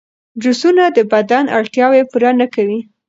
جوسونه 0.41 0.83
د 0.95 0.99
بدن 1.11 1.45
اړتیاوې 1.57 2.01
پوره 2.11 2.31
نه 2.39 2.47
کوي. 2.53 2.79